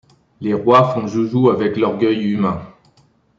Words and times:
Les 0.39 0.55
rois 0.55 0.95
font 0.95 1.05
joujou 1.05 1.51
avec 1.51 1.77
l’orgueil 1.77 2.31
humain. 2.33 2.73